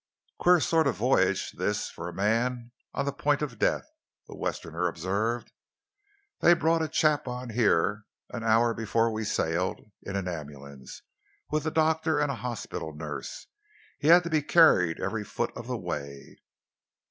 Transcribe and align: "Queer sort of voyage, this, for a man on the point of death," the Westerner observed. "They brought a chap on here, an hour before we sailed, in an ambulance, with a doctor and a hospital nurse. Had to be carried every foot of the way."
"Queer 0.39 0.59
sort 0.59 0.87
of 0.87 0.95
voyage, 0.95 1.51
this, 1.57 1.91
for 1.91 2.09
a 2.09 2.13
man 2.13 2.71
on 2.91 3.05
the 3.05 3.13
point 3.13 3.43
of 3.43 3.59
death," 3.59 3.85
the 4.27 4.35
Westerner 4.35 4.87
observed. 4.87 5.51
"They 6.39 6.55
brought 6.55 6.81
a 6.81 6.87
chap 6.87 7.27
on 7.27 7.51
here, 7.51 8.05
an 8.31 8.43
hour 8.43 8.73
before 8.73 9.11
we 9.11 9.23
sailed, 9.25 9.79
in 10.01 10.15
an 10.15 10.27
ambulance, 10.27 11.03
with 11.51 11.67
a 11.67 11.71
doctor 11.71 12.17
and 12.17 12.31
a 12.31 12.35
hospital 12.41 12.95
nurse. 12.95 13.45
Had 14.01 14.23
to 14.23 14.31
be 14.31 14.41
carried 14.41 14.99
every 14.99 15.23
foot 15.23 15.55
of 15.55 15.67
the 15.67 15.77
way." 15.77 16.39